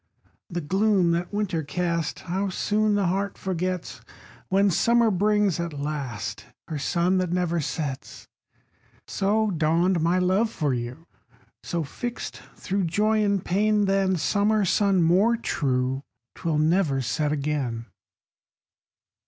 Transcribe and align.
The 0.49 0.61
gloom 0.61 1.11
that 1.11 1.31
winter 1.31 1.61
cast, 1.61 2.21
How 2.21 2.49
soon 2.49 2.95
the 2.95 3.05
heart 3.05 3.37
forgets, 3.37 4.01
When 4.49 4.71
summer 4.71 5.11
brings, 5.11 5.59
at 5.59 5.73
last, 5.73 6.47
Her 6.67 6.79
sun 6.79 7.19
that 7.19 7.31
never 7.31 7.59
sets! 7.61 8.27
So 9.07 9.51
dawned 9.51 10.01
my 10.01 10.17
love 10.17 10.49
for 10.49 10.73
you; 10.73 11.05
So, 11.61 11.83
fixt 11.83 12.41
thro' 12.55 12.81
joy 12.81 13.23
and 13.23 13.45
pain, 13.45 13.85
Than 13.85 14.15
summer 14.17 14.65
sun 14.65 15.03
more 15.03 15.37
true, 15.37 16.01
'Twill 16.33 16.57
never 16.57 17.03
set 17.03 17.31
again. 17.31 17.85